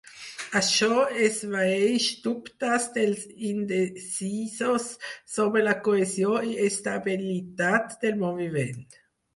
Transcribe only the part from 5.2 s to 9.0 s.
sobre la cohesió i estabilitat del moviment.